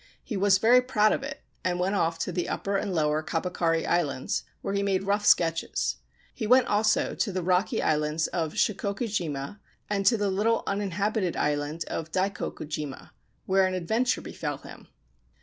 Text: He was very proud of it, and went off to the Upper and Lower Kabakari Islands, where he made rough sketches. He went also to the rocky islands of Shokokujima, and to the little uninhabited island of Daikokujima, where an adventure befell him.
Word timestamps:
He 0.23 0.35
was 0.35 0.57
very 0.57 0.81
proud 0.81 1.11
of 1.11 1.21
it, 1.21 1.43
and 1.63 1.79
went 1.79 1.93
off 1.93 2.17
to 2.17 2.31
the 2.31 2.49
Upper 2.49 2.75
and 2.75 2.91
Lower 2.91 3.21
Kabakari 3.21 3.85
Islands, 3.85 4.41
where 4.63 4.73
he 4.73 4.81
made 4.81 5.03
rough 5.03 5.27
sketches. 5.27 5.97
He 6.33 6.47
went 6.47 6.65
also 6.65 7.13
to 7.13 7.31
the 7.31 7.43
rocky 7.43 7.83
islands 7.83 8.25
of 8.25 8.53
Shokokujima, 8.55 9.59
and 9.91 10.03
to 10.07 10.17
the 10.17 10.31
little 10.31 10.63
uninhabited 10.65 11.37
island 11.37 11.85
of 11.87 12.11
Daikokujima, 12.11 13.11
where 13.45 13.67
an 13.67 13.75
adventure 13.75 14.21
befell 14.21 14.57
him. 14.57 14.87